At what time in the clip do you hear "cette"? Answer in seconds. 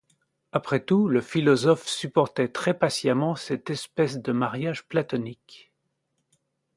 3.35-3.69